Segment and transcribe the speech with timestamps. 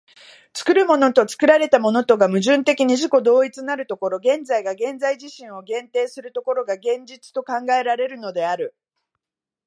[0.55, 8.75] 作るものと作られたものとが矛盾的に自己同一なる所、現在が現在自身を限定する所が、現実と考えられるのである。